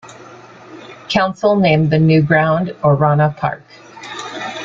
Council 1.09 1.55
named 1.57 1.91
the 1.91 1.99
new 1.99 2.23
ground, 2.23 2.69
'Orana 2.83 3.37
Park'. 3.37 3.61